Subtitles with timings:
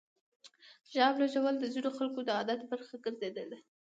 [0.93, 3.57] ژاوله ژوول د ځینو خلکو د عادت برخه ګرځېدلې ده.